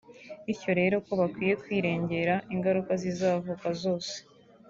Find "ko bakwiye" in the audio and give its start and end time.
1.05-1.53